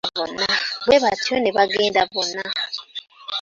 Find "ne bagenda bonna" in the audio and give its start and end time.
1.39-2.45